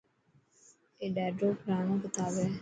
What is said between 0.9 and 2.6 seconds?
اي ڏاڌو پراڻو ڪتاب هي.